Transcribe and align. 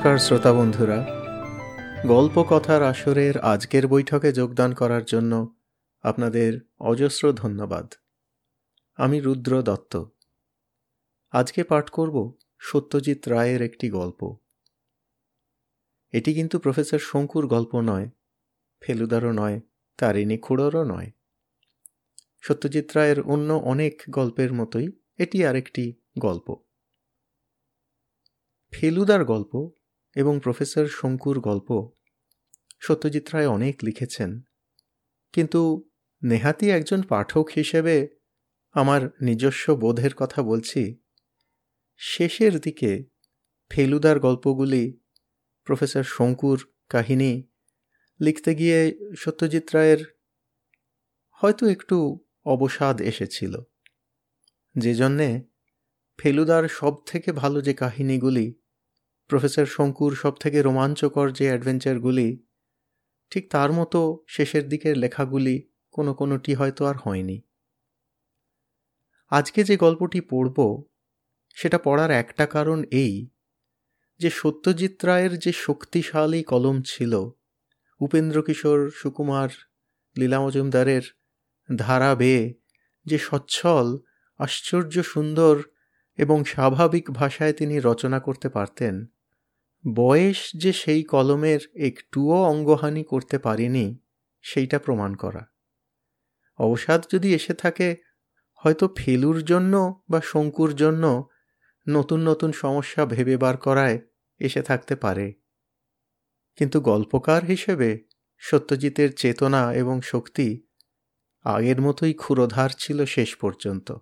নমস্কার 0.00 0.18
শ্রোতা 0.18 0.52
বন্ধুরা। 0.52 1.06
গল্প 2.06 2.44
কথার 2.50 2.82
আসরের 2.82 3.38
আজকের 3.38 3.88
বৈঠকে 3.88 4.32
যোগদান 4.32 4.74
করার 4.74 5.04
জন্য 5.04 5.54
আপনাদের 6.02 6.60
অজস্র 6.78 7.32
ধন্যবাদ। 7.32 7.94
আমি 8.96 9.20
রুদ্র 9.20 9.62
দত্ত। 9.62 10.04
আজকে 11.30 11.64
পাঠ 11.64 11.90
করব 11.90 12.32
সত্যজিৎ 12.58 13.28
রায়ের 13.28 13.62
একটি 13.62 13.90
গল্প। 13.90 14.36
এটি 16.12 16.34
কিন্তু 16.34 16.58
প্রফেসর 16.58 16.98
শঙ্কুর 16.98 17.46
গল্প 17.46 17.80
নয়, 17.80 18.08
ফেলুদারও 18.80 19.32
নয়, 19.32 19.60
তারিণী 19.98 20.38
খুড়োরও 20.38 20.84
নয়। 20.84 21.10
সত্যজিৎ 22.42 22.92
রায়ের 22.94 23.20
অন্য 23.20 23.52
অনেক 23.52 24.02
গল্পের 24.10 24.52
মতোই 24.52 24.92
এটি 25.18 25.46
আরেকটি 25.46 25.94
গল্প। 26.18 26.56
ফেলুদার 28.70 29.24
গল্প 29.24 29.70
এবং 30.16 30.40
প্রফেসর 30.42 30.86
শঙ্কুর 30.86 31.40
গল্প 31.40 31.90
সত্যজিৎ 32.80 33.34
রায় 33.34 33.48
অনেক 33.48 33.78
লিখেছেন। 33.82 34.40
কিন্তু 35.32 35.88
নেহাতি 36.22 36.70
একজন 36.70 37.02
পাঠক 37.02 37.48
হিসেবে 37.56 38.08
আমার 38.72 39.10
নিজস্ব 39.20 39.74
বোধের 39.74 40.14
কথা 40.14 40.42
বলছি। 40.42 41.00
শেষের 41.96 42.60
দিকে 42.60 43.04
ফেলুদার 43.70 44.20
গল্পগুলি, 44.20 45.00
প্রফেসর 45.64 46.02
শঙ্কুর 46.02 46.72
কাহিনী 46.88 47.42
লিখতে 48.20 48.54
গিয়ে 48.54 48.98
সত্যজিৎ 49.16 49.74
রায়ের 49.74 50.18
হয়তো 51.30 51.66
একটু 51.66 52.24
অবসাদ 52.44 53.00
এসেছিল। 53.00 53.60
যে 54.78 54.94
জন্যে 54.94 55.42
ফেলুদার 56.18 56.68
সব 56.68 57.04
থেকে 57.04 57.32
ভালো 57.32 57.60
যে 57.60 57.74
কাহিনীগুলি 57.74 58.59
প্রফেসর 59.30 59.66
শঙ্কুর 59.66 60.12
সব 60.16 60.34
থেকে 60.36 60.62
রোমাঞ্চকর 60.62 61.26
যে 61.30 61.44
অ্যাডভেঞ্চারগুলি, 61.46 62.28
ঠিক 63.30 63.50
তার 63.50 63.72
মতো 63.72 64.24
শেষের 64.28 64.68
দিকের 64.68 64.96
লেখাগুলি 64.98 65.56
কোনো 65.90 66.14
কোনোটি 66.14 66.54
হয়তো 66.54 66.84
আর 66.86 66.96
হয়নি। 66.96 67.42
আজকে 69.32 69.64
যে 69.64 69.76
গল্পটি 69.76 70.20
পড়ব, 70.20 70.58
সেটা 71.54 71.78
পড়ার 71.78 72.10
একটা 72.10 72.46
কারণ 72.46 72.84
এই 72.90 73.28
যে 74.20 74.30
সত্যজিৎ 74.30 75.04
রায়ের 75.04 75.38
যে 75.38 75.52
শক্তিশালী 75.52 76.42
কলম 76.42 76.82
ছিল, 76.82 77.12
উপেন্দ্র 78.00 78.42
কিশোর 78.42 78.90
সুকুমার 78.90 79.50
লীলা 80.18 80.40
মজুমদারের 80.40 81.04
ধারা 81.78 82.14
বেয়ে 82.14 82.54
যে 83.06 83.18
সচ্ছল, 83.18 83.86
আশ্চর্য, 84.40 84.94
সুন্দর 85.02 85.56
এবং 86.18 86.44
স্বাভাবিক 86.44 87.06
ভাষায় 87.10 87.52
তিনি 87.52 87.80
রচনা 87.80 88.20
করতে 88.20 88.48
পারতেন 88.48 88.94
বয়স 89.94 90.50
যে 90.56 90.72
সেই 90.72 91.02
কলমের 91.02 91.60
একটুও 91.74 92.44
অঙ্গহানি 92.44 93.04
করতে 93.04 93.38
পারেনি, 93.38 93.98
সেইটা 94.42 94.78
প্রমাণ 94.78 95.14
করা। 95.14 95.46
অবসাদ 96.58 97.06
যদি 97.12 97.34
এসে 97.34 97.54
থাকে, 97.54 97.96
হয়তো 98.54 98.94
ফেলুর 98.96 99.44
জন্য 99.44 100.02
বা 100.10 100.20
শঙ্কুর 100.24 100.76
জন্য 100.76 101.28
নতুন 101.88 102.28
নতুন 102.28 102.52
সমস্যা 102.52 103.06
ভেবে 103.06 103.36
বার 103.36 103.56
করায় 103.56 103.98
এসে 104.38 104.62
থাকতে 104.62 104.96
পারে। 104.96 105.34
কিন্তু 106.56 106.80
গল্পকার 106.80 107.44
হিসেবে 107.44 107.98
সত্যজিতের 108.38 109.14
চেতনা 109.14 109.74
এবং 109.74 110.00
শক্তি 110.00 110.66
আগের 111.42 111.80
মতোই 111.80 112.12
ক্ষুরোধার 112.12 112.70
ছিল 112.78 113.04
শেষ 113.04 113.36
পর্যন্ত। 113.36 113.92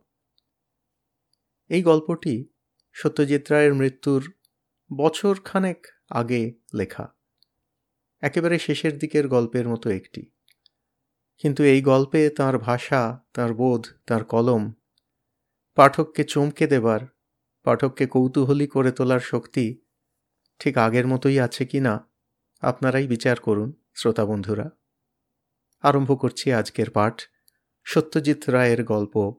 এই 1.69 1.83
গল্পটি 1.83 2.49
সত্যজিৎ 2.93 3.51
রায়ের 3.51 3.75
মৃত্যুর 3.75 4.33
বছর 4.97 5.37
খানেক 5.45 5.87
আগে 6.11 6.55
লেখা। 6.75 7.09
একেবারে 8.21 8.59
শেষের 8.59 8.99
দিকের 8.99 9.29
গল্পের 9.29 9.69
মতো 9.69 9.91
একটি। 9.91 10.31
কিন্তু 11.39 11.63
এই 11.63 11.83
গল্পে 11.83 12.31
তার 12.31 12.59
ভাষা, 12.59 13.21
তার 13.33 13.55
বোধ, 13.55 13.87
তার 14.07 14.25
কলম, 14.25 14.73
পাঠককে 15.75 16.25
চমকে 16.25 16.67
দেবার, 16.67 17.01
পাঠককে 17.63 18.07
কৌতূহলী 18.07 18.67
করে 18.67 18.93
তোলার 18.93 19.21
শক্তি 19.21 19.81
ঠিক 20.59 20.79
আগের 20.79 21.07
মতোই 21.07 21.41
আছে 21.41 21.67
কি 21.67 21.81
না, 21.81 22.09
আপনারাই 22.61 23.07
বিচার 23.07 23.41
করুন, 23.41 23.73
শ্রোতা 23.95 24.25
বন্ধুরা। 24.25 24.71
আরম্ভ 25.83 26.21
করছি 26.21 26.53
আজকের 26.53 26.91
পাঠ 26.91 27.23
সত্যজিৎ 27.85 28.49
রায়ের 28.49 28.85
গল্প 28.85 29.33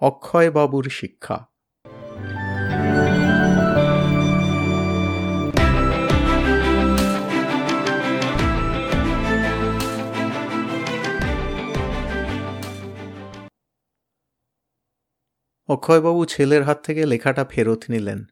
অক্ষয়বাবুর 0.00 0.84
শিক্ষা। 0.84 1.55
অক্ষয়বাবু 15.68 16.24
ছেলের 16.24 16.62
হাত 16.62 16.84
থেকে 16.84 17.06
লেখাটা 17.06 17.44
ফেরত 17.44 17.82
নিলেন। 17.88 18.24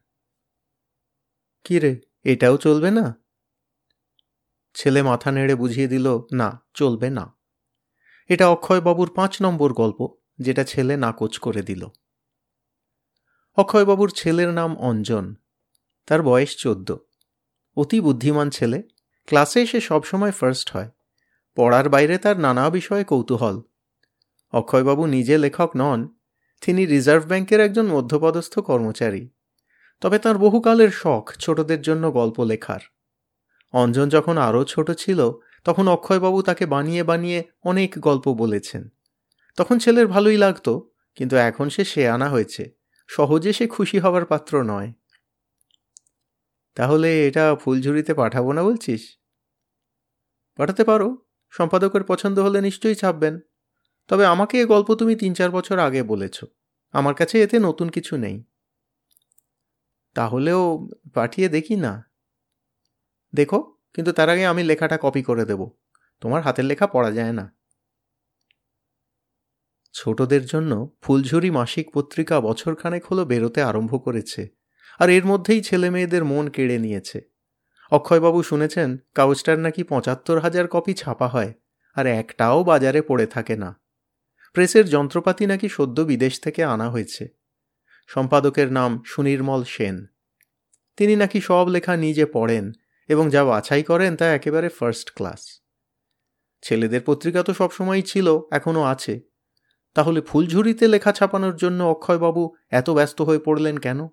কি 1.63 1.79
রে, 1.79 2.01
এটাও 2.23 2.57
চলবে 2.57 2.91
না? 2.91 3.21
ছেলে 4.73 5.01
মাথা 5.01 5.31
নেড়ে 5.31 5.55
বুঝিয়ে 5.55 5.87
দিল, 5.87 6.19
না, 6.33 6.65
চলবে 6.73 7.09
না। 7.09 7.37
এটা 8.27 8.47
অক্ষয়বাবুর 8.47 9.11
পাঁচ 9.15 9.41
নম্বর 9.41 9.73
গল্প, 9.73 10.15
যেটা 10.39 10.63
ছেলে 10.63 10.97
নাকচ 10.97 11.37
করে 11.37 11.61
দিল। 11.61 11.87
অক্ষয়বাবুর 13.55 14.09
ছেলের 14.09 14.49
নাম 14.49 14.77
অঞ্জন, 14.77 15.35
তার 16.05 16.23
বয়স 16.23 16.57
চোদ্দ। 16.57 16.97
অতি 17.75 18.01
বুদ্ধিমান 18.01 18.49
ছেলে, 18.49 18.83
ক্লাসে 19.25 19.65
সে 19.65 19.81
সবসময় 19.81 20.31
ফার্স্ট 20.31 20.71
হয়। 20.71 20.91
পড়ার 21.55 21.89
বাইরে 21.89 22.17
তার 22.17 22.39
নানা 22.39 22.69
বিষয়ে 22.69 23.03
কৌতূহল। 23.03 23.61
অক্ষয়বাবু 24.51 25.05
নিজে 25.05 25.37
লেখক 25.37 25.71
নন 25.75 26.14
তিনি 26.61 26.85
রিজার্ভ 26.85 27.25
ব্যাংকের 27.25 27.59
একজন 27.59 27.87
মধ্যপদস্থ 27.87 28.59
কর্মচারী। 28.59 29.29
তবে 30.01 30.19
তার 30.19 30.37
বহুকালের 30.37 30.89
শখ 30.89 31.33
ছোটদের 31.39 31.81
জন্য 31.81 32.11
গল্প 32.11 32.39
লেখার। 32.43 32.79
অঞ্জন 33.71 34.09
যখন 34.09 34.37
আরও 34.37 34.63
ছোট 34.63 34.91
ছিল, 34.91 35.31
তখন 35.63 35.87
অক্ষয়বাবু 35.87 36.41
তাকে 36.41 36.65
বানিয়ে 36.65 37.03
বানিয়ে 37.03 37.43
অনেক 37.63 37.95
গল্প 37.99 38.33
বলেছেন। 38.33 38.89
তখন 39.55 39.79
ছেলের 39.79 40.07
ভালোই 40.07 40.37
লাগতো, 40.37 40.91
কিন্তু 41.15 41.35
এখন 41.35 41.69
সে 41.69 41.83
সে 41.83 42.09
আনা 42.09 42.29
হয়েছে। 42.29 42.71
সহজে 43.07 43.53
সে 43.53 43.67
খুশি 43.67 43.99
হবার 43.99 44.25
পাত্র 44.25 44.63
নয়। 44.63 44.93
তাহলে 46.75 47.27
এটা 47.27 47.55
ফুলঝুরিতে 47.55 48.13
পাঠাবো 48.13 48.51
না 48.51 48.63
বলছিস? 48.63 49.17
পাঠাতে 50.55 50.83
পারো। 50.83 51.17
সম্পাদকের 51.49 52.03
পছন্দ 52.03 52.39
হলে 52.39 52.61
নিশ্চয়ই 52.61 52.95
ছাপবেন। 52.95 53.39
তবে 54.07 54.25
আমাকে 54.25 54.61
এ 54.61 54.65
গল্প 54.65 54.95
তুমি 54.95 55.15
তিন 55.15 55.33
চার 55.33 55.51
বছর 55.51 55.79
আগে 55.79 56.03
বলেছ। 56.03 56.43
আমার 56.91 57.15
কাছে 57.15 57.43
এতে 57.43 57.59
নতুন 57.59 57.89
কিছু 57.89 58.17
নেই। 58.17 58.43
তাহলেও 60.15 60.87
পাঠিয়ে 61.13 61.49
দেখি 61.49 61.75
না। 61.75 62.11
দেখো, 63.33 63.59
কিন্তু 63.93 64.11
তার 64.11 64.29
আগে 64.29 64.45
আমি 64.45 64.63
লেখাটা 64.63 64.97
কপি 65.01 65.23
করে 65.23 65.45
দেব। 65.45 65.69
তোমার 66.21 66.41
হাতের 66.41 66.65
লেখা 66.65 66.87
পড়া 66.87 67.11
যায় 67.11 67.31
না। 67.31 67.55
ছোটদের 69.93 70.45
জন্য 70.45 70.95
ফুলঝুরি 71.01 71.51
মাসিক 71.51 71.85
পত্রিকা 71.93 72.41
বছরখানেক 72.41 73.05
হলো 73.05 73.25
বেরোতে 73.25 73.61
আরম্ভ 73.61 74.03
করেছে, 74.03 74.41
আর 74.99 75.09
এর 75.09 75.25
মধ্যেই 75.25 75.61
ছেলে 75.61 75.89
মেয়েদের 75.89 76.23
মন 76.25 76.49
কেড়ে 76.49 76.77
নিয়েছে। 76.79 77.21
অক্ষয়বাবু 77.91 78.43
শুনেছেন, 78.43 78.97
কাগজটার 79.13 79.59
নাকি 79.59 79.83
পঁচাত্তর 79.83 80.39
হাজার 80.39 80.67
কপি 80.67 80.93
ছাপা 80.93 81.27
হয়, 81.27 81.53
আর 81.97 82.05
একটাও 82.07 82.63
বাজারে 82.63 83.01
পড়ে 83.01 83.25
থাকে 83.25 83.55
না। 83.55 83.84
প্রেসের 84.55 84.89
যন্ত্রপাতি 84.89 85.45
নাকি 85.45 85.69
সদ্য 85.69 86.01
বিদেশ 86.01 86.39
থেকে 86.39 86.63
আনা 86.63 86.89
হয়েছে। 86.89 87.27
সম্পাদকের 88.07 88.71
নাম 88.71 89.03
সুনির্মল 89.05 89.63
সেন। 89.63 90.05
তিনি 90.97 91.15
নাকি 91.15 91.41
সব 91.41 91.67
লেখা 91.67 91.97
নিজে 91.97 92.25
পড়েন 92.25 92.71
এবং 93.07 93.29
যা 93.29 93.45
বাছাই 93.45 93.83
করেন 93.83 94.15
তা 94.15 94.25
একেবারে 94.25 94.69
ফার্স্ট 94.69 95.11
ক্লাস 95.15 95.61
ছেলেদের 96.61 97.01
পত্রিকা 97.05 97.43
তো 97.43 97.53
সবসময়ই 97.53 98.01
ছিল, 98.01 98.39
এখনও 98.51 98.83
আছে। 98.83 99.19
তাহলে 99.93 100.21
ফুলঝুরিতে 100.21 100.87
লেখা 100.87 101.11
ছাপানোর 101.11 101.55
জন্য 101.55 101.83
অক্ষয়বাবু 101.83 102.55
এত 102.69 102.89
ব্যস্ত 102.89 103.21
হয়ে 103.21 103.39
পড়লেন 103.39 103.77
কেন? 103.77 104.07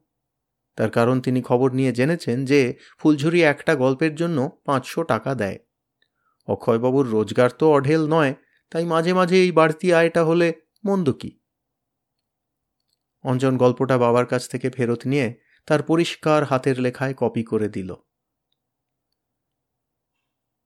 তার 0.76 0.90
কারণ 0.90 1.20
তিনি 1.20 1.42
খবর 1.42 1.72
নিয়ে 1.72 1.92
জেনেছেন 1.92 2.44
যে 2.44 2.74
ফুলঝুরি 2.98 3.42
একটা 3.42 3.74
গল্পের 3.74 4.14
জন্য 4.14 4.60
পাঁচশো 4.64 5.02
টাকা 5.02 5.34
দেয়। 5.34 5.58
অক্ষয়বাবুর 6.46 7.10
রোজগার 7.10 7.50
তো 7.50 7.72
অঢেল 7.72 8.06
নয় 8.08 8.34
তাই 8.72 8.84
মাঝে 8.84 9.12
মাঝে 9.14 9.36
এই 9.42 9.52
বাড়তি 9.52 9.94
আয়টা 9.94 10.24
হলে 10.24 10.54
মন্দ 10.84 11.12
কি? 11.12 11.38
অঞ্জন 13.22 13.56
গল্পটা 13.56 13.98
বাবার 13.98 14.26
কাছ 14.26 14.48
থেকে 14.48 14.70
ফেরত 14.70 15.06
নিয়ে 15.06 15.34
তার 15.66 15.82
পরিষ্কার 15.82 16.44
হাতের 16.44 16.80
লেখায় 16.80 17.14
কপি 17.14 17.42
করে 17.42 17.68
দিল। 17.68 17.94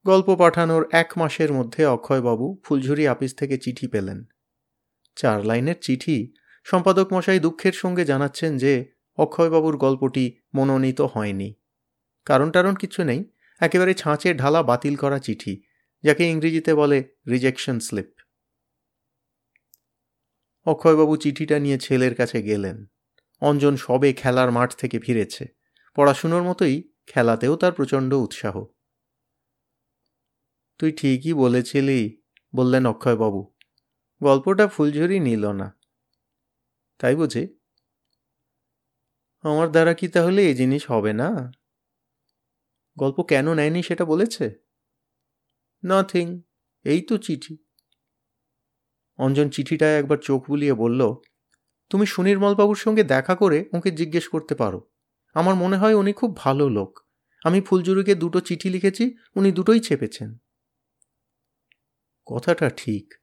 গল্প 0.06 0.34
পাঠানোর 0.34 0.88
এক 0.92 1.12
মাসের 1.16 1.52
মধ্যে 1.52 1.86
অক্ষয়বাবু 1.86 2.60
ফুলঝুরি 2.64 3.08
আপিস 3.08 3.34
থেকে 3.34 3.58
চিঠি 3.58 3.88
পেলেন। 3.88 4.24
চার 5.16 5.46
লাইনের 5.46 5.74
চিঠি 5.80 6.32
সম্পাদক 6.64 7.12
মশাই 7.12 7.40
দুঃখের 7.40 7.72
সঙ্গে 7.72 8.04
জানাচ্ছেন 8.04 8.58
যে 8.58 8.92
অক্ষয়বাবুর 9.16 9.76
গল্পটি 9.76 10.38
মনোনীত 10.54 11.00
হয়নি। 11.00 11.54
কারণ 12.24 12.50
টারণ 12.50 12.74
কিছু 12.74 13.04
নেই, 13.04 13.24
একেবারে 13.60 13.94
ছাঁচে 13.94 14.34
ঢালা 14.34 14.62
বাতিল 14.62 14.96
করা 14.96 15.18
চিঠি। 15.18 15.62
যাকে 16.02 16.30
ইংরেজিতে 16.30 16.74
বলে 16.74 17.14
রিজেকশন 17.28 17.78
স্লিপ 17.78 18.20
অক্ষয়বাবু 20.64 21.16
চিঠিটা 21.16 21.58
নিয়ে 21.58 21.78
ছেলের 21.78 22.14
কাছে 22.14 22.42
গেলেন। 22.42 22.86
অঞ্জন 23.40 23.76
সবে 23.76 24.12
খেলার 24.12 24.50
মাঠ 24.50 24.74
থেকে 24.74 24.98
ফিরেছে। 24.98 25.46
পড়াশুনোর 25.94 26.42
মতোই 26.42 26.92
খেলাতেও 27.06 27.56
তার 27.56 27.72
প্রচণ্ড 27.72 28.14
উৎসাহ। 28.14 28.64
তুই 30.78 30.92
ঠিকই 30.92 31.32
বলেছিলি, 31.32 32.22
বললেন 32.56 32.86
অক্ষয়বাবু। 32.86 33.54
গল্পটা 34.22 34.68
ফুলঝুরি 34.68 35.20
নিল 35.20 35.52
না। 35.52 35.78
তাই 36.98 37.16
বুঝি? 37.16 37.58
আমার 39.42 39.70
দ্বারা 39.70 39.94
কি 39.94 40.08
তাহলে 40.08 40.42
এই 40.42 40.54
জিনিস 40.54 40.90
হবে 40.90 41.12
না? 41.12 41.52
গল্প 42.98 43.22
কেন 43.22 43.54
নেয়নি 43.54 43.82
সেটা 43.82 44.04
বলেছে? 44.04 44.65
নাথিং 45.86 46.42
এই 46.84 47.02
তো 47.02 47.18
চিঠি। 47.18 47.56
অঞ্জন 49.18 49.48
চিঠিটায় 49.48 49.98
একবার 49.98 50.18
চোখ 50.22 50.48
বুলিয়ে 50.48 50.74
বলল, 50.74 51.14
তুমি 51.90 52.06
সুনির্মলবাবুর 52.06 52.76
সঙ্গে 52.76 53.02
দেখা 53.04 53.34
করে 53.34 53.64
ওকে 53.72 53.90
জিজ্ঞেস 53.90 54.28
করতে 54.28 54.54
পারো। 54.54 54.90
আমার 55.34 55.54
মনে 55.54 55.76
হয় 55.76 55.94
উনি 55.94 56.12
খুব 56.12 56.36
ভালো 56.36 56.68
লোক। 56.68 57.00
আমি 57.44 57.60
ফুলজুরিকে 57.60 58.14
দুটো 58.14 58.40
চিঠি 58.40 58.70
লিখেছি, 58.70 59.16
উনি 59.36 59.52
দুটোই 59.52 59.80
ছেপেছেন। 59.80 60.36
কথাটা 62.26 62.70
ঠিক। 62.76 63.14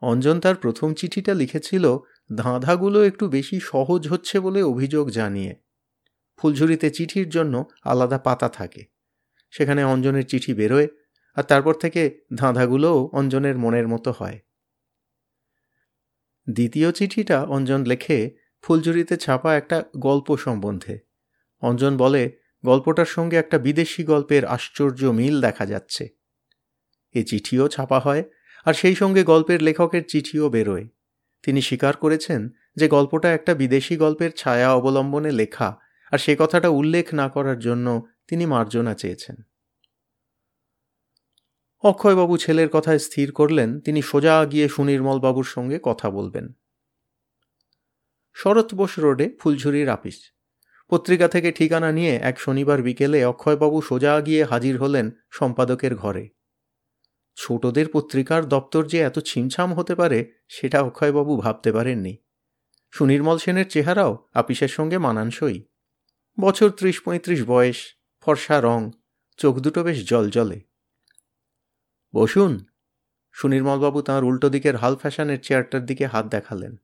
অঞ্জন 0.00 0.40
তার 0.40 0.54
প্রথম 0.54 0.94
চিঠিটা 0.94 1.34
লিখেছিল, 1.34 1.98
ধাঁধাগুলো 2.36 3.02
একটু 3.02 3.28
বেশি 3.28 3.60
সহজ 3.60 4.08
হচ্ছে 4.08 4.40
বলে 4.40 4.62
অভিযোগ 4.62 5.10
জানিয়ে। 5.10 5.56
ফুলঝুরিতে 6.36 6.90
চিঠির 6.90 7.28
জন্য 7.28 7.64
আলাদা 7.82 8.18
পাতা 8.18 8.48
থাকে। 8.48 8.84
সেখানে 9.50 9.84
অঞ্জনের 9.84 10.26
চিঠি 10.26 10.54
বেরোয় 10.54 10.88
আর 11.34 11.42
তারপর 11.42 11.74
থেকে 11.74 12.20
ধাঁধাগুলোও 12.34 13.10
অঞ্জনের 13.12 13.58
মনের 13.58 13.88
মতো 13.88 14.10
হয়। 14.10 14.38
দ্বিতীয় 16.50 16.92
চিঠিটা 16.92 17.42
অঞ্জন 17.42 17.84
লেখে 17.84 18.30
ফুলঝুরিতে 18.62 19.16
ছাপা 19.16 19.56
একটা 19.56 19.84
গল্প 19.98 20.36
সম্বন্ধে। 20.36 20.98
অঞ্জন 21.60 21.96
বলে, 21.96 22.38
গল্পটার 22.64 23.06
সঙ্গে 23.06 23.36
একটা 23.36 23.58
বিদেশি 23.58 24.04
গল্পের 24.04 24.44
আশ্চর্য 24.44 25.04
মিল 25.04 25.40
দেখা 25.40 25.66
যাচ্ছে। 25.66 26.08
এ 27.14 27.24
চিঠিও 27.24 27.68
ছাপা 27.68 27.98
হয়, 28.00 28.24
আর 28.64 28.74
সেই 28.74 28.94
সঙ্গে 28.94 29.24
গল্পের 29.24 29.62
লেখকের 29.62 30.02
চিঠিও 30.08 30.48
বেরোয়। 30.48 30.88
তিনি 31.42 31.62
স্বীকার 31.62 31.96
করেছেন 31.96 32.48
যে 32.76 32.88
গল্পটা 32.88 33.32
একটা 33.32 33.54
বিদেশি 33.54 33.96
গল্পের 33.96 34.30
ছায়া 34.36 34.74
অবলম্বনে 34.74 35.32
লেখা, 35.32 35.76
আর 36.12 36.18
সে 36.18 36.36
কথাটা 36.38 36.68
উল্লেখ 36.68 37.14
না 37.14 37.28
করার 37.28 37.58
জন্য 37.58 38.06
তিনি 38.28 38.46
মার্জনা 38.46 38.94
চেয়েছেন। 38.94 39.36
অক্ষয়বাবু 41.84 42.36
ছেলের 42.36 42.68
কথায় 42.68 42.98
স্থির 42.98 43.32
করলেন, 43.32 43.80
তিনি 43.80 44.02
সোজা 44.02 44.44
গিয়ে 44.44 44.68
সুনির্মলবাবুর 44.68 45.44
সঙ্গে 45.44 45.78
কথা 45.82 46.10
বলবেন। 46.10 46.52
শরৎ 48.34 48.74
বোস 48.74 48.98
রোডে 48.98 49.36
ফুলঝুরির 49.40 49.88
আপিস। 49.88 50.32
পত্রিকা 50.88 51.28
থেকে 51.28 51.52
ঠিকানা 51.52 51.92
নিয়ে 51.92 52.16
এক 52.16 52.40
শনিবার 52.40 52.82
বিকেলে 52.82 53.24
অক্ষয়বাবু 53.24 53.80
সোজা 53.80 54.20
গিয়ে 54.20 54.44
হাজির 54.44 54.78
হলেন 54.78 55.10
সম্পাদকের 55.30 55.96
ঘরে। 55.96 56.28
ছোটদের 57.36 57.86
পত্রিকার 57.92 58.48
দপ্তর 58.48 58.86
যে 58.86 58.98
এত 58.98 59.18
ছিমছাম 59.18 59.74
হতে 59.74 59.94
পারে, 59.94 60.32
সেটা 60.48 60.82
অক্ষয়বাবু 60.82 61.36
ভাবতে 61.36 61.72
পারেননি। 61.72 62.16
সুনির্মল 62.90 63.38
সেনের 63.38 63.68
চেহারাও 63.68 64.26
আপিসের 64.34 64.68
সঙ্গে 64.68 64.98
মানানসই। 64.98 65.62
বছর 66.40 66.70
ত্রিশ 66.70 67.00
পঁয়ত্রিশ 67.00 67.44
বয়স, 67.46 67.76
ফর্সা 68.20 68.60
রং, 68.60 68.90
চোখ 69.36 69.58
দুটো 69.58 69.82
বেশ 69.82 70.08
জল 70.08 70.30
জলে 70.30 70.73
বসুন। 72.14 72.64
সুনির্মলবাবু 73.32 74.02
তাঁর 74.02 74.24
উল্টো 74.24 74.48
দিকের 74.48 74.76
হাল 74.76 74.96
ফ্যাশনের 74.96 75.40
চেয়ারটার 75.40 75.86
দিকে 75.86 76.06
হাত 76.06 76.26
দেখালেন। 76.26 76.76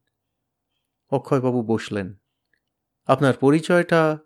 অক্ষয়বাবু 1.10 1.62
বসলেন। 1.62 2.14
আপনার 3.06 3.34
পরিচয়টা? 3.34 4.18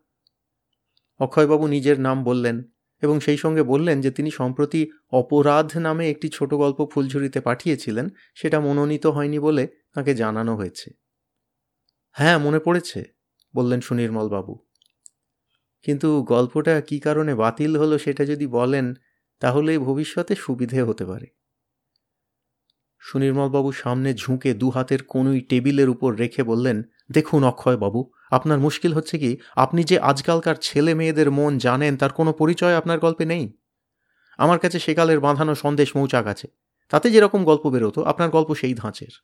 অক্ষয়বাবু 1.21 1.67
নিজের 1.67 2.01
নাম 2.01 2.25
বললেন 2.25 2.63
এবং 3.03 3.21
সেই 3.21 3.37
সঙ্গে 3.37 3.63
বললেন 3.63 4.01
যে 4.01 4.11
তিনি 4.11 4.31
সম্প্রতি 4.31 4.91
অপরাধ 5.11 5.77
নামে 5.77 6.11
একটি 6.11 6.29
ছোট 6.29 6.55
গল্প 6.55 6.87
ফুলঝুরিতে 6.93 7.41
পাঠিয়েছিলেন, 7.41 8.09
সেটা 8.35 8.61
মনোনীত 8.61 9.07
হয়নি 9.07 9.39
বলে 9.39 9.69
তাকে 9.95 10.15
জানানো 10.15 10.57
হয়েছে। 10.57 10.91
হ্যাঁ 12.11 12.39
মনে 12.39 12.59
পড়েছে, 12.59 13.05
বললেন 13.57 13.81
সুনির্মলবাবু। 13.81 14.59
কিন্তু 15.83 16.23
গল্পটা 16.23 16.81
কি 16.81 17.01
কারণে 17.01 17.35
বাতিল 17.35 17.77
হলো 17.77 17.99
সেটা 17.99 18.25
যদি 18.25 18.47
বলেন 18.47 18.95
তাহলে 19.45 19.79
ভবিষ্যতে 19.79 20.35
সুবিধে 20.35 20.83
হতে 20.83 21.07
পারে। 21.07 21.27
সুনির্মলবাবু 22.99 23.73
সামনে 23.73 24.15
ঝুঁকে 24.15 24.55
দু 24.55 24.71
হাতের 24.71 25.03
কোনোই 25.03 25.41
টেবিলের 25.41 25.89
উপর 25.89 26.17
রেখে 26.17 26.43
বললেন, 26.43 26.83
দেখুন 27.13 27.45
অক্ষয়বাবু, 27.45 28.13
আপনার 28.31 28.59
মুশকিল 28.59 28.93
হচ্ছে 28.93 29.19
কি? 29.19 29.37
আপনি 29.57 29.85
যে 29.85 29.99
আজকালকার 29.99 30.55
ছেলে 30.61 30.95
মেয়েদের 30.95 31.31
মন 31.31 31.59
জানেন, 31.59 31.97
তার 31.97 32.13
কোনো 32.13 32.33
পরিচয় 32.33 32.77
আপনার 32.77 32.99
গল্পে 32.99 33.25
নেই। 33.25 33.59
আমার 34.39 34.59
কাছে 34.59 34.79
সেকালের 34.79 35.21
বাঁধানো 35.21 35.55
সন্দেশ 35.55 35.97
মৌচাক 35.97 36.27
আছে। 36.27 36.49
তাতে 36.89 37.11
যেরকম 37.11 37.45
গল্প 37.45 37.71
বেরোতো, 37.71 38.03
আপনার 38.03 38.31
গল্প 38.31 38.55
সেই 38.55 38.75
ধাঁচের। 38.75 39.23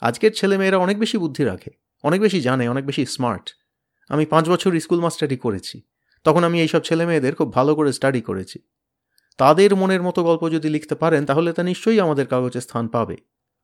আজকের 0.00 0.32
ছেলেমেয়েরা 0.32 0.76
অনেক 0.76 0.98
বেশি 0.98 1.18
বুদ্ধি 1.18 1.44
রাখে, 1.44 1.70
অনেক 2.02 2.20
বেশি 2.20 2.40
জানে, 2.40 2.68
অনেক 2.68 2.86
বেশি 2.86 3.06
স্মার্ট। 3.06 3.50
আমি 4.08 4.26
পাঁচ 4.26 4.48
বছর 4.48 4.80
স্কুল 4.80 5.00
মাস্টারি 5.00 5.36
করেছি। 5.36 5.82
তখন 6.24 6.44
আমি 6.44 6.60
এইসব 6.60 6.80
ছেলে 6.80 7.06
মেয়েদের 7.06 7.34
খুব 7.34 7.52
ভালো 7.52 7.74
করে 7.74 7.92
স্টাডি 7.92 8.20
করেছি। 8.20 8.58
তাদের 9.36 9.76
মনের 9.76 10.02
মতো 10.02 10.24
গল্প 10.24 10.50
যদি 10.50 10.68
লিখতে 10.68 10.94
পারেন, 10.94 11.26
তাহলে 11.26 11.52
তা 11.52 11.62
নিশ্চয়ই 11.62 12.00
আমাদের 12.00 12.26
কাগজে 12.26 12.60
স্থান 12.60 12.88
পাবে। 12.88 13.16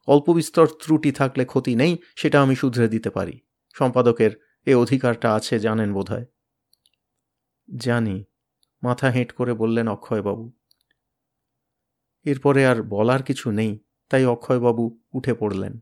অল্প 0.06 0.30
বিস্তর 0.30 0.66
ত্রুটি 0.66 1.12
থাকলে 1.12 1.44
ক্ষতি 1.44 1.74
নেই, 1.74 1.98
সেটা 2.16 2.42
আমি 2.42 2.56
শুধরে 2.56 2.88
দিতে 2.88 3.10
পারি। 3.10 3.40
সম্পাদকের 3.74 4.30
এ 4.66 4.74
অধিকারটা 4.74 5.34
আছে 5.34 5.58
জানেন 5.58 5.92
বোধহয়। 5.94 6.24
জানি, 7.76 8.24
মাথা 8.82 9.10
হেঁট 9.10 9.32
করে 9.32 9.54
বললেন 9.54 9.88
অক্ষয়বাবু। 9.88 10.52
এরপরে 12.24 12.66
আর 12.66 12.82
বলার 12.82 13.22
কিছু 13.22 13.50
নেই, 13.50 13.78
তাই 14.08 14.24
অক্ষয়বাবু 14.24 15.00
উঠে 15.12 15.34
পড়লেন। 15.34 15.78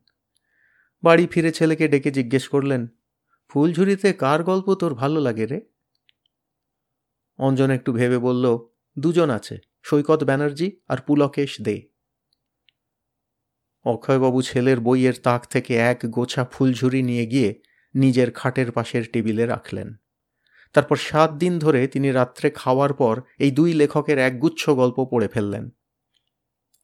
বাড়ি 1.02 1.26
ফিরে 1.26 1.52
ছেলেকে 1.52 1.88
ডেকে 1.88 2.10
জিজ্ঞেস 2.10 2.48
করলেন, 2.48 2.86
ফুলঝুরিতে 3.48 4.12
কার 4.12 4.44
গল্প 4.44 4.74
তোর 4.74 4.94
ভালো 4.94 5.20
লাগে 5.20 5.46
রে? 5.46 5.60
অঞ্জন 7.38 7.70
একটু 7.70 7.92
ভেবে 7.92 8.18
বলল, 8.18 8.58
দুজন 8.98 9.30
আছে। 9.30 9.67
সৈকত 9.82 10.24
ব্যানার্জি 10.24 10.76
আর 10.88 10.98
পুলকেশ 11.06 11.60
দে। 11.60 11.82
অক্ষয়বাবু 13.84 14.42
ছেলের 14.42 14.80
বইয়ের 14.80 15.14
তাক 15.22 15.46
থেকে 15.46 15.76
এক 15.76 16.00
গোছা 16.06 16.44
ফুলঝুরি 16.44 17.02
নিয়ে 17.02 17.26
গিয়ে 17.26 17.62
নিজের 17.94 18.30
খাটের 18.30 18.72
পাশের 18.72 19.04
টেবিলে 19.12 19.46
রাখলেন। 19.46 19.94
তারপর 20.72 20.96
সাত 20.96 21.32
দিন 21.32 21.58
ধরে 21.58 21.86
তিনি 21.86 22.10
রাত্রে 22.10 22.50
খাওয়ার 22.50 22.92
পর 22.92 23.20
এই 23.38 23.50
দুই 23.50 23.74
লেখকের 23.74 24.18
একগুচ্ছ 24.18 24.70
গল্প 24.70 25.06
পড়ে 25.10 25.28
ফেললেন। 25.28 25.70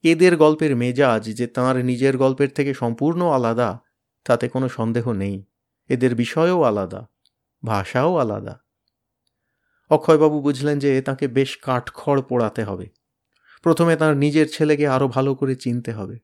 এদের 0.02 0.36
গল্পের 0.36 0.76
মেজাজ 0.76 1.24
যে 1.24 1.46
তাঁর 1.46 1.76
নিজের 1.76 2.16
গল্পের 2.16 2.50
থেকে 2.50 2.74
সম্পূর্ণ 2.74 3.26
আলাদা, 3.26 3.80
তাতে 4.24 4.48
কোনো 4.48 4.68
সন্দেহ 4.68 5.12
নেই। 5.12 5.44
এদের 5.88 6.14
বিষয়ও 6.14 6.62
আলাদা, 6.62 7.08
ভাষাও 7.64 8.16
আলাদা। 8.16 8.63
অক্ষয়বাবু 9.90 10.40
বুঝলেন 10.40 10.78
যে 10.78 11.02
তাকে 11.02 11.28
বেশ 11.28 11.56
কাঠখড় 11.56 12.22
পোড়াতে 12.22 12.62
হবে। 12.64 12.86
প্রথমে 13.62 13.96
তার 13.96 14.16
নিজের 14.16 14.48
ছেলেকে 14.48 14.86
আরও 14.86 15.08
ভালো 15.08 15.34
করে 15.34 15.54
চিনতে 15.54 15.92
হবে। 15.92 16.18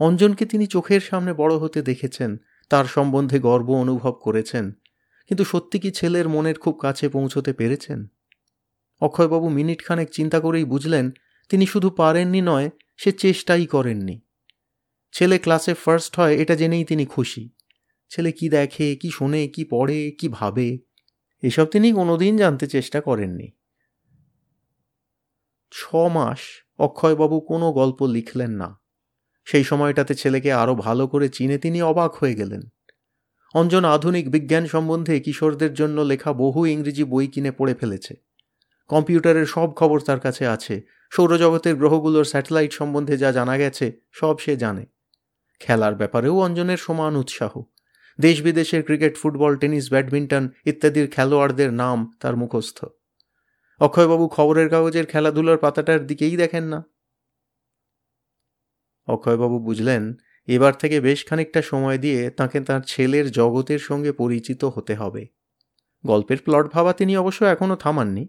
অঞ্জনকে 0.00 0.44
তিনি 0.46 0.66
চোখের 0.66 1.00
সামনে 1.00 1.32
বড় 1.34 1.56
হতে 1.56 1.82
দেখেছেন, 1.82 2.36
তার 2.68 2.84
সম্বন্ধে 2.84 3.38
গর্ব 3.38 3.68
অনুভব 3.70 4.12
করেছেন, 4.12 4.72
কিন্তু 5.28 5.44
সত্যি 5.44 5.78
কি 5.78 5.90
ছেলের 5.90 6.28
মনের 6.28 6.58
খুব 6.58 6.74
কাছে 6.78 7.08
পৌঁছতে 7.08 7.52
পেরেছেন? 7.52 8.08
অক্ষয়বাবু 9.00 9.48
মিনিটখানেক 9.48 10.10
চিন্তা 10.10 10.40
করেই 10.40 10.64
বুঝলেন, 10.64 11.10
তিনি 11.48 11.66
শুধু 11.66 11.90
পারেননি 11.90 12.40
নয়, 12.40 12.70
সে 12.96 13.12
চেষ্টাই 13.12 13.66
করেননি। 13.66 14.20
ছেলে 15.12 15.38
ক্লাসে 15.38 15.74
ফার্স্ট 15.74 16.12
হয়, 16.16 16.34
এটা 16.36 16.54
জেনেই 16.54 16.84
তিনি 16.84 17.06
খুশি। 17.06 17.48
ছেলে 18.10 18.32
কি 18.32 18.48
দেখে, 18.48 18.96
কি 18.96 19.10
শোনে, 19.10 19.48
কি 19.48 19.64
পড়ে, 19.64 20.10
কি 20.10 20.28
ভাবে? 20.28 20.78
এসব 21.44 21.64
তিনি 21.64 21.92
কোনোদিন 21.92 22.36
জানতে 22.36 22.66
চেষ্টা 22.66 23.00
করেননি। 23.00 23.50
ছ 25.70 25.94
মাস 25.94 26.38
অক্ষয়বাবু 26.78 27.40
কোনো 27.40 27.72
গল্প 27.72 28.02
লিখলেন 28.02 28.50
না। 28.50 28.80
সেই 29.44 29.64
সময়টাতে 29.64 30.14
ছেলেকে 30.14 30.52
আরও 30.52 30.74
ভালো 30.74 31.06
করে 31.06 31.28
চিনে 31.28 31.58
তিনি 31.58 31.82
অবাক 31.82 32.14
হয়ে 32.14 32.34
গেলেন। 32.34 32.60
অঞ্জন 33.54 33.84
আধুনিক 33.84 34.30
বিজ্ঞান 34.30 34.66
সম্বন্ধে 34.66 35.20
কিশোরদের 35.20 35.74
জন্য 35.74 36.00
লেখা 36.00 36.32
বহু 36.32 36.66
ইংরেজি 36.66 37.04
বই 37.04 37.26
কিনে 37.26 37.52
পড়ে 37.52 37.74
ফেলেছে। 37.74 38.14
কম্পিউটারের 38.88 39.46
সব 39.46 39.74
খবর 39.74 40.00
তার 40.00 40.20
কাছে 40.20 40.46
আছে। 40.46 40.82
সৌরজগতের 41.10 41.76
গ্রহগুলোর 41.76 42.24
স্যাটেলাইট 42.24 42.72
সম্বন্ধে 42.72 43.18
যা 43.18 43.32
জানা 43.32 43.56
গেছে, 43.56 43.92
সব 44.12 44.38
সে 44.38 44.56
জানে। 44.56 44.86
খেলার 45.60 45.94
ব্যাপারেও 45.94 46.40
অঞ্জনের 46.40 46.76
সমান 46.76 47.16
উৎসাহ। 47.16 47.62
দেশ 48.20 48.42
বিদেশের 48.42 48.84
ক্রিকেট, 48.84 49.16
ফুটবল, 49.16 49.56
টেনিস, 49.56 49.90
ব্যাডমিন্টন 49.90 50.48
ইত্যাদির 50.64 51.10
খেলোয়াড়দের 51.10 51.72
নাম 51.72 52.12
তার 52.20 52.36
মুখস্থ। 52.36 52.84
অক্ষয়বাবু 53.80 54.28
খবরের 54.28 54.68
কাগজের 54.68 55.06
খেলাধুলার 55.06 55.58
পাতাটার 55.58 56.06
দিকেই 56.06 56.36
দেখেন 56.36 56.64
না। 56.64 56.84
অক্ষয়বাবু 59.06 59.58
বুঝলেন, 59.58 60.14
এবার 60.46 60.74
থেকে 60.74 61.00
বেশ 61.00 61.26
খানিকটা 61.26 61.62
সময় 61.62 61.98
দিয়ে 61.98 62.30
তাকে 62.30 62.60
তার 62.60 62.80
ছেলের 62.86 63.30
জগতের 63.30 63.78
সঙ্গে 63.78 64.12
পরিচিত 64.12 64.64
হতে 64.64 64.94
হবে। 64.94 65.26
গল্পের 66.06 66.36
প্লট 66.44 66.72
ভাবা 66.72 66.92
তিনি 66.92 67.16
অবশ্য 67.16 67.44
এখনও 67.44 67.76
থামাননি। 67.76 68.28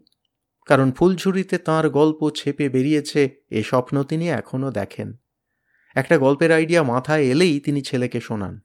কারণ 0.65 0.91
ফুলঝুরিতে 0.91 1.57
তার 1.57 1.89
গল্প 1.89 2.29
ছেপে 2.29 2.69
বেরিয়েছে 2.69 3.29
এ 3.49 3.63
স্বপ্ন 3.63 4.03
তিনি 4.03 4.29
এখনও 4.29 4.71
দেখেন। 4.71 5.13
একটা 5.95 6.17
গল্পের 6.17 6.51
আইডিয়া 6.51 6.83
মাথায় 6.83 7.21
এলেই 7.21 7.59
তিনি 7.59 7.81
ছেলেকে 7.81 8.21
শোনান। 8.21 8.59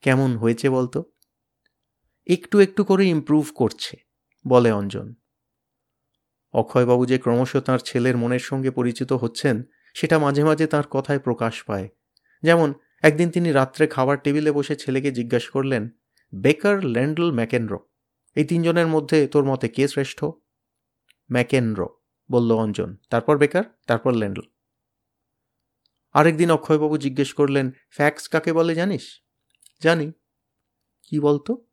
কেমন 0.00 0.36
হয়েছে 0.36 0.70
বলতো? 0.70 1.04
একটু 2.26 2.58
একটু 2.58 2.84
করে 2.84 3.04
ইম্প্রুভ 3.06 3.46
করছে, 3.54 3.96
বলে 4.46 4.72
অঞ্জন। 4.72 5.14
অক্ষয়বাবু 6.52 7.06
যে 7.06 7.18
ক্রমশ 7.18 7.56
তাঁর 7.56 7.78
ছেলের 7.78 8.16
মনের 8.16 8.38
সঙ্গে 8.38 8.70
পরিচিত 8.70 9.12
হচ্ছেন, 9.12 9.62
সেটা 9.94 10.18
মাঝে 10.18 10.44
মাঝে 10.44 10.66
তার 10.66 10.86
কথায় 10.90 11.18
প্রকাশ 11.18 11.62
পায়। 11.64 11.88
যেমন, 12.42 12.74
একদিন 13.02 13.30
তিনি 13.30 13.52
রাত্রে 13.52 13.86
খাবার 13.86 14.20
টেবিলে 14.20 14.52
বসে 14.52 14.76
ছেলেকে 14.76 15.12
জিজ্ঞাসা 15.12 15.50
করলেন, 15.50 15.90
বেকার 16.34 16.84
ল্যান্ডল 16.84 17.32
ম্যাকেনরো, 17.32 17.78
এই 18.36 18.44
তিনজনের 18.44 18.86
মধ্যে 18.86 19.26
তোর 19.26 19.44
মতে 19.44 19.68
কে 19.68 19.88
শ্রেষ্ঠ? 19.88 20.24
ম্যাকেনরো, 21.30 21.88
বলল 22.30 22.52
অঞ্জন। 22.52 22.96
তারপর 23.10 23.38
বেকার, 23.38 23.64
তারপর 23.86 24.12
ল্যান্ডল। 24.12 24.42
আরেকদিন 26.12 26.50
অক্ষয়বাবু 26.50 26.96
জিজ্ঞেস 26.98 27.34
করলেন, 27.34 27.70
ফ্যাক্স 27.90 28.28
কাকে 28.28 28.52
বলে 28.52 28.74
জানিস? 28.74 29.22
জানি। 29.82 30.12
কি 31.02 31.20
বলতো? 31.20 31.66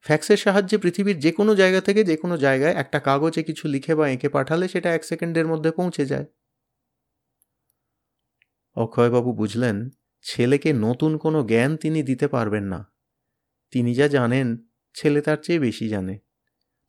ফ্যাক্সের 0.00 0.36
সাহায্যে 0.36 0.78
পৃথিবীর 0.78 1.18
যে 1.18 1.32
কোনো 1.32 1.54
জায়গা 1.54 1.80
থেকে 1.80 2.04
যে 2.04 2.16
কোনো 2.16 2.36
জায়গায় 2.36 2.74
একটা 2.74 3.00
কাগজে 3.00 3.42
কিছু 3.42 3.68
লিখে 3.68 3.94
বা 3.94 4.08
এঁকে 4.08 4.28
পাঠালে 4.28 4.68
সেটা 4.68 4.94
এক 4.94 5.04
সেকেন্ডের 5.04 5.46
মধ্যে 5.46 5.70
পৌঁছে 5.70 6.06
যায়। 6.06 6.24
অক্ষয়বাবু 8.76 9.32
বুঝলেন, 9.32 9.90
ছেলেকে 10.22 10.72
নতুন 10.72 11.18
কোনো 11.18 11.42
জ্ঞান 11.42 11.76
তিনি 11.76 12.02
দিতে 12.02 12.28
পারবেন 12.28 12.64
না। 12.64 12.92
তিনি 13.70 13.94
যা 13.94 14.08
জানেন, 14.08 14.56
ছেলে 14.94 15.20
তার 15.20 15.36
চেয়ে 15.42 15.58
বেশি 15.58 15.88
জানে। 15.88 16.18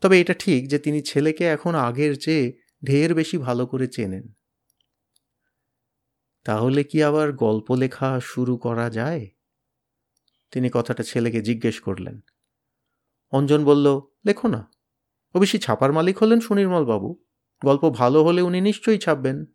তবে 0.02 0.22
এটা 0.22 0.34
ঠিক 0.34 0.70
যে 0.70 0.80
তিনি 0.80 1.02
ছেলেকে 1.02 1.46
এখন 1.46 1.76
আগের 1.76 2.20
চেয়ে 2.20 2.58
ঢের 2.86 3.16
বেশি 3.16 3.38
ভালো 3.38 3.66
করে 3.66 3.88
চেনেন। 3.88 4.34
তাহলে 6.46 6.84
কি 6.84 7.04
আবার 7.04 7.34
গল্প 7.34 7.72
লেখা 7.72 8.20
শুরু 8.24 8.58
করা 8.58 8.90
যায়? 8.90 9.28
তিনি 10.56 10.70
কথাটা 10.74 11.04
ছেলেকে 11.04 11.42
জিজ্ঞেস 11.42 11.80
করলেন। 11.80 12.22
অঞ্জন 13.32 13.66
বলল, 13.66 14.02
লেখো 14.26 14.48
না। 14.48 14.72
অবশ্যই 15.34 15.60
ছাপার 15.60 15.94
মালিক 15.94 16.18
হলেন 16.18 16.40
সুনির্মল 16.40 16.86
বাবু 16.86 17.24
গল্প 17.66 17.90
ভালো 17.90 18.24
হলে 18.24 18.42
উনি 18.42 18.62
নিশ্চয়ই 18.62 18.98
ছাপবেন। 18.98 19.46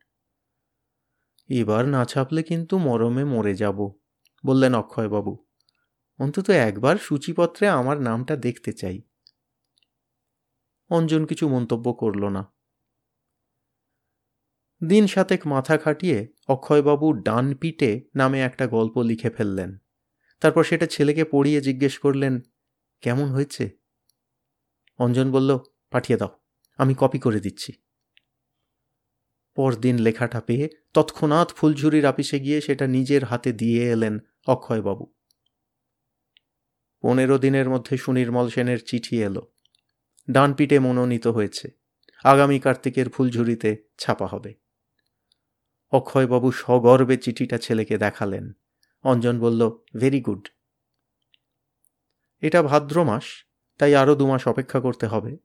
এবার 1.48 1.88
না 1.88 2.04
ছাপলে 2.04 2.42
কিন্তু 2.42 2.78
মরমে 2.78 3.24
মরে 3.24 3.54
যাব। 3.54 3.92
বললেন 4.46 4.74
অক্ষয়বাবু। 4.74 5.46
অন্তত 6.18 6.50
একবার 6.50 6.96
সূচিপত্রে 6.96 7.68
আমার 7.68 8.00
নামটা 8.00 8.36
দেখতে 8.36 8.72
চাই। 8.72 9.02
অঞ্জন 10.90 11.26
কিছু 11.26 11.48
মন্তব্য 11.48 11.92
করল 11.92 12.28
না। 12.28 12.52
দিন 14.86 15.06
সাতেক 15.06 15.46
মাথা 15.46 15.78
খাটিয়ে 15.78 16.28
অক্ষয়বাবু 16.48 17.12
ডান 17.12 17.54
পিটে 17.54 18.08
নামে 18.16 18.40
একটা 18.40 18.66
গল্প 18.66 18.98
লিখে 18.98 19.30
ফেললেন। 19.30 19.79
তারপর 20.40 20.64
সেটা 20.64 20.86
ছেলেকে 20.86 21.24
পড়িয়ে 21.24 21.60
জিজ্ঞেস 21.60 21.98
করলেন, 21.98 22.40
কেমন 23.00 23.28
হয়েছে? 23.28 23.70
অঞ্জন 24.98 25.32
বলল, 25.32 25.58
পাঠিয়ে 25.90 26.18
দাও, 26.18 26.40
আমি 26.76 26.94
কপি 26.98 27.18
করে 27.18 27.40
দিচ্ছি। 27.40 27.72
পরদিন 29.54 29.98
লেখাটা 29.98 30.40
পেয়ে 30.40 30.68
তৎক্ষণাৎ 30.94 31.54
ফুলঝুরির 31.54 32.06
আপিসে 32.06 32.40
গিয়ে 32.40 32.60
সেটা 32.60 32.86
নিজের 32.86 33.24
হাতে 33.24 33.52
দিয়ে 33.52 33.92
এলেন 33.92 34.18
অক্ষয়বাবু। 34.46 35.14
পনেরো 37.00 37.38
দিনের 37.38 37.68
মধ্যে 37.68 37.96
সুনির্মল 37.96 38.48
সেনের 38.48 38.80
চিঠি 38.86 39.22
এলো। 39.22 39.52
ডানপিটে 40.30 40.78
মনোনীত 40.78 41.26
হয়েছে, 41.26 41.70
আগামী 42.24 42.58
কার্তিকের 42.58 43.08
ফুলঝুরিতে 43.08 43.70
ছাপা 43.98 44.26
হবে। 44.26 44.54
অক্ষয়বাবু 45.92 46.52
সগর্বে 46.52 47.16
চিঠিটা 47.16 47.58
ছেলেকে 47.58 47.98
দেখালেন। 47.98 48.52
অঞ্জন 49.02 49.40
বলল 49.40 49.70
ভেরি 50.00 50.20
গুড 50.20 50.48
এটা 52.40 52.62
ভাদ্র 52.62 53.04
মাস, 53.04 53.24
তাই 53.78 53.94
আরও 53.94 54.14
দু 54.14 54.26
মাস 54.26 54.48
অপেক্ষা 54.48 54.80
করতে 54.80 55.06
হবে। 55.06 55.36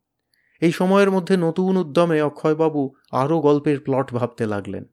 এই 0.61 0.71
সময়ের 0.71 1.11
মধ্যে 1.11 1.37
নতুন 1.37 1.77
উদ্যমে 1.77 2.21
অক্ষয়বাবু 2.21 2.95
আরও 3.11 3.41
গল্পের 3.41 3.79
প্লট 3.79 4.13
ভাবতে 4.13 4.45
লাগলেন। 4.45 4.85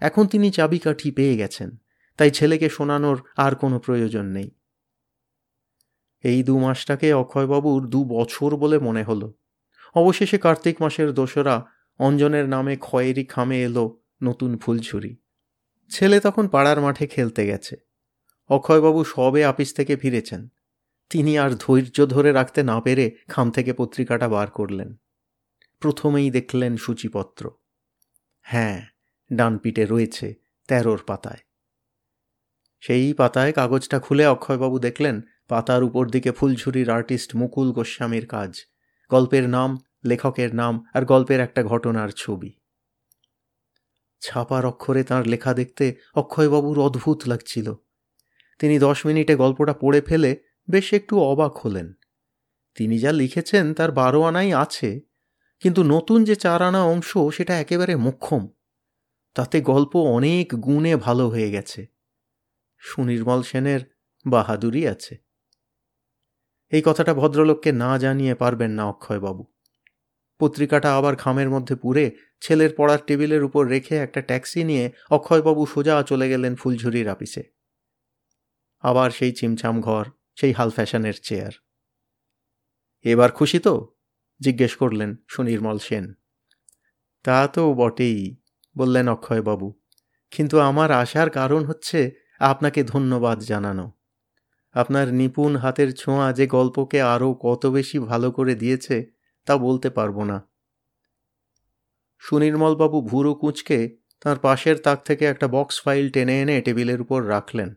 এখন 0.00 0.26
তিনি 0.26 0.50
চাবিকাঠি 0.50 1.10
পেয়ে 1.10 1.36
গেছেন, 1.36 1.76
তাই 2.16 2.30
ছেলেকে 2.30 2.68
শোনানোর 2.68 3.22
আর 3.36 3.54
কোনো 3.54 3.78
প্রয়োজন 3.78 4.26
নেই। 4.26 4.50
এই 6.22 6.42
দু 6.42 6.58
মাসটাকে 6.58 7.12
অক্ষয়বাবুর 7.12 7.88
দু 7.88 8.04
বছর 8.04 8.56
বলে 8.56 8.78
মনে 8.78 9.02
হলো। 9.02 9.34
অবশেষে 9.94 10.38
কার্তিক 10.38 10.82
মাসের 10.82 11.12
দোসরা 11.12 11.64
অঞ্জনের 11.98 12.48
নামে 12.48 12.76
খয়েরি 12.80 13.24
খামে 13.24 13.62
এলো 13.62 14.00
নতুন 14.22 14.58
ফুলঝুরি। 14.58 15.16
ছেলে 15.88 16.20
তখন 16.20 16.48
পাড়ার 16.48 16.80
মাঠে 16.80 17.06
খেলতে 17.06 17.46
গেছে। 17.46 17.89
অক্ষয়বাবু 18.50 19.04
সবে 19.04 19.44
আপিস 19.44 19.74
থেকে 19.74 19.96
ফিরেছেন। 19.96 20.48
তিনি 21.10 21.38
আর 21.38 21.50
ধৈর্য 21.50 22.06
ধরে 22.06 22.32
রাখতে 22.32 22.62
না 22.62 22.80
পেরে 22.80 23.10
খাম 23.28 23.50
থেকে 23.50 23.72
পত্রিকাটা 23.72 24.28
বার 24.28 24.50
করলেন। 24.50 24.94
প্রথমেই 25.80 26.30
দেখলেন 26.30 26.76
সূচিপত্র। 26.76 27.50
হ্যাঁ 28.40 28.86
ডান 29.32 29.58
পিঠে 29.58 29.84
রয়েছে 29.84 30.34
তেরোর 30.68 31.02
পাতায়। 31.06 31.38
সেই 32.80 33.12
পাতায় 33.12 33.52
কাগজটা 33.52 34.00
খুলে 34.00 34.26
অক্ষয়বাবু 34.26 34.78
দেখলেন 34.78 35.20
পাতার 35.48 35.82
উপর 35.82 36.10
দিকে 36.10 36.32
ফুলঝুরির 36.32 36.90
আর্টিস্ট 36.90 37.36
মুকুল 37.36 37.72
গোস্বামীর 37.72 38.26
কাজ। 38.26 38.66
গল্পের 39.10 39.48
নাম, 39.48 39.78
লেখকের 40.04 40.54
নাম 40.54 40.84
আর 40.94 41.04
গল্পের 41.04 41.40
একটা 41.40 41.62
ঘটনার 41.62 42.08
ছবি। 42.08 42.52
ছাপার 44.20 44.66
অক্ষরে 44.66 45.04
তার 45.04 45.26
লেখা 45.26 45.54
দেখতে 45.54 45.94
অক্ষয়বাবুর 46.14 46.78
অদ্ভুত 46.78 47.28
লাগছিল। 47.28 47.74
তিনি 48.60 48.78
দশ 48.78 49.06
মিনিটে 49.06 49.36
গল্পটা 49.36 49.72
পড়ে 49.72 50.00
ফেলে 50.00 50.36
বেশ 50.70 50.92
একটু 50.92 51.20
অবাক 51.20 51.58
হলেন। 51.58 51.92
তিনি 52.74 52.98
যা 52.98 53.12
লিখেছেন 53.12 53.74
তার 53.74 53.92
বারো 53.92 54.22
আনাই 54.22 54.52
আছে, 54.52 55.00
কিন্তু 55.60 55.82
নতুন 55.82 56.24
যে 56.24 56.36
চার 56.36 56.62
আনা 56.62 56.84
অংশ 56.84 57.18
সেটা 57.32 57.60
একেবারে 57.60 57.96
মোক্ষম। 57.96 58.48
তাতে 59.34 59.60
গল্প 59.60 59.96
অনেক 59.96 60.54
গুণে 60.54 60.96
ভালো 60.96 61.28
হয়ে 61.28 61.50
গেছে। 61.50 61.86
সুনির্মল 62.78 63.42
সেনের 63.42 63.80
বাহাদুরি 64.26 64.88
আছে। 64.88 65.16
এই 66.70 66.82
কথাটা 66.84 67.14
ভদ্রলোককে 67.14 67.72
না 67.72 67.98
জানিয়ে 67.98 68.34
পারবেন 68.34 68.70
না 68.70 68.84
অক্ষয়বাবু। 68.84 69.44
পত্রিকাটা 70.38 70.96
আবার 70.96 71.16
খামের 71.16 71.50
মধ্যে 71.50 71.76
পুরে 71.76 72.10
ছেলের 72.40 72.74
পড়ার 72.76 72.98
টেবিলের 73.06 73.44
উপর 73.44 73.68
রেখে 73.68 73.96
একটা 73.96 74.20
ট্যাক্সি 74.20 74.64
নিয়ে 74.64 74.92
অক্ষয়বাবু 75.10 75.66
সোজা 75.66 76.02
চলে 76.02 76.28
গেলেন 76.28 76.54
ফুলঝুরির 76.54 77.08
আপিসে 77.08 77.59
আবার 78.80 79.10
সেই 79.10 79.32
চিমচাম 79.32 79.80
ঘর, 79.80 80.04
সেই 80.34 80.52
হাল 80.52 80.70
ফ্যাশনের 80.70 81.14
চেয়ার। 81.22 81.52
এবার 83.02 83.32
খুশি 83.32 83.58
তো? 83.58 83.88
জিজ্ঞেস 84.40 84.76
করলেন 84.76 85.16
সুনির্মল 85.28 85.78
সেন। 85.78 86.14
তা 87.22 87.48
তো 87.48 87.74
বটেই, 87.74 88.36
বললেন 88.78 89.08
অক্ষয়বাবু। 89.08 89.80
কিন্তু 90.30 90.58
আমার 90.58 90.90
আসার 90.90 91.30
কারণ 91.30 91.64
হচ্ছে 91.64 92.12
আপনাকে 92.40 92.84
ধন্যবাদ 92.84 93.38
জানানো। 93.38 93.92
আপনার 94.72 95.08
নিপুণ 95.08 95.56
হাতের 95.56 95.94
ছোঁয়া 95.94 96.32
যে 96.32 96.46
গল্পকে 96.46 97.02
আরও 97.02 97.34
কত 97.34 97.66
বেশি 97.66 97.98
ভালো 97.98 98.30
করে 98.30 98.54
দিয়েছে, 98.54 99.06
তা 99.46 99.56
বলতে 99.56 99.90
পারব 99.90 100.24
না। 100.24 100.48
সুনির্মলবাবু 102.18 103.00
ভুরু 103.00 103.34
কুঁচকে 103.34 103.96
তার 104.20 104.38
পাশের 104.38 104.76
তাক 104.76 105.04
থেকে 105.04 105.24
একটা 105.24 105.48
বক্স 105.48 105.82
ফাইল 105.82 106.10
টেনে 106.10 106.42
এনে 106.42 106.60
টেবিলের 106.60 107.00
উপর 107.00 107.28
রাখলেন। 107.28 107.74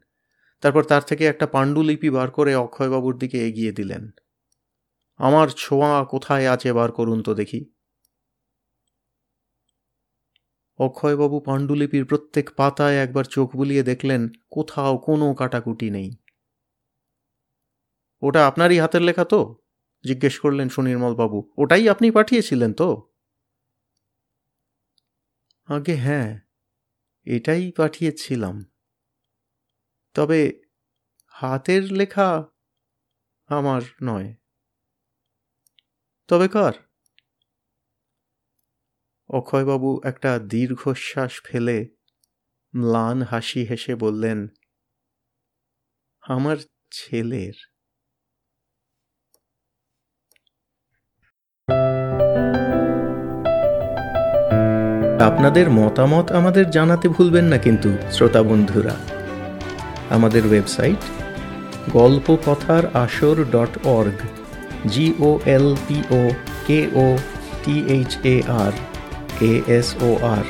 তারপর 0.63 0.83
তার 0.83 1.01
থেকে 1.01 1.25
একটা 1.25 1.47
পাণ্ডুলিপি 1.47 2.09
বার 2.09 2.31
করে 2.31 2.55
অক্ষয়বাবুর 2.55 3.17
দিকে 3.17 3.47
এগিয়ে 3.47 3.71
দিলেন। 3.71 4.11
আমার 5.17 5.47
ছোঁয়া 5.57 6.03
কোথায় 6.03 6.49
আছে 6.49 6.73
বার 6.73 6.91
করুন 6.91 7.23
তো 7.23 7.33
দেখি। 7.33 7.73
অক্ষয়বাবু 10.79 11.39
পাণ্ডুলিপির 11.39 12.05
প্রত্যেক 12.05 12.49
পাতায় 12.55 12.95
একবার 12.95 13.25
চোখ 13.25 13.55
বুলিয়ে 13.55 13.83
দেখলেন, 13.83 14.29
কোথাও 14.51 14.97
কোনো 14.97 15.33
কাটাকুটি 15.33 15.89
নেই। 15.89 16.11
ওটা 18.21 18.47
আপনারই 18.47 18.79
হাতের 18.79 19.01
লেখা 19.01 19.25
তো? 19.25 19.55
জিজ্ঞেস 20.03 20.39
করলেন 20.39 20.69
সুনির্মলবাবু। 20.69 21.51
ওটাই 21.57 21.89
আপনি 21.89 22.11
পাঠিয়েছিলেন 22.11 22.73
তো? 22.73 23.11
আগে 25.67 25.95
হ্যাঁ 25.95 26.39
এটাই 27.25 27.71
পাঠিয়েছিলাম। 27.71 28.72
তবে 30.13 30.61
হাতের 31.27 31.83
লেখা 31.93 32.43
আমার 33.47 33.81
নয়। 34.03 34.35
তবে 36.27 36.47
কার? 36.47 36.73
অক্ষয়বাবু 39.29 40.01
একটা 40.03 40.39
দীর্ঘশ্বাস 40.39 41.41
ফেলে 41.45 41.89
ম্লান 42.75 43.21
হাসি 43.21 43.63
হেসে 43.65 43.95
বললেন, 43.95 44.47
আমার 46.21 46.57
ছেলের। 46.91 47.53
আপনাদের 55.21 55.69
মতামত 55.69 56.31
আমাদের 56.31 56.69
জানাতে 56.69 57.09
ভুলবেন 57.09 57.45
না 57.45 57.57
কিন্তু, 57.57 57.89
শ্রোতা 58.11 58.43
বন্ধুরা। 58.43 59.22
আমাদের 60.13 60.43
ওয়েবসাইট 60.47 61.01
গল্প 61.93 62.27
কথার 62.45 62.83
আসর 62.95 63.37
dot 63.51 63.73
org 63.89 64.19
G O 64.87 65.31
L 65.47 65.67
P 65.87 65.97
O 66.11 66.21
K 66.67 66.79
O 66.97 67.07
T 67.63 67.75
H 67.87 68.11
A 68.25 68.35
R 68.61 68.73
K 69.39 69.51
S 69.69 69.87
O 70.01 70.09
R 70.33 70.45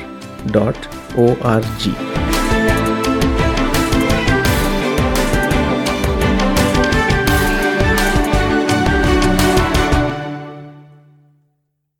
dot 0.52 0.78
O 1.16 1.24
R 1.44 1.62
G 1.80 1.92